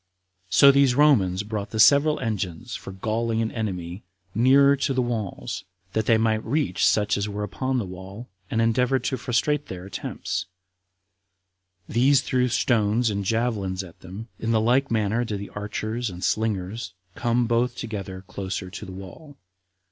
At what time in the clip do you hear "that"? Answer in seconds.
5.93-6.07